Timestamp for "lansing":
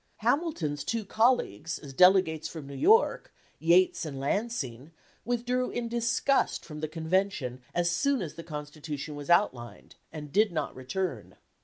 4.19-4.93